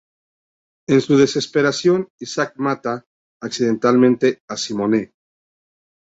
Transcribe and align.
En 0.89 0.99
su 0.99 1.15
desesperación, 1.15 2.09
Isaac 2.19 2.53
mata, 2.57 3.05
accidentalmente, 3.39 4.41
a 4.49 4.57
Simone. 4.57 5.13